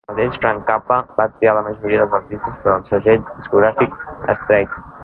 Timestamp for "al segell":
2.79-3.25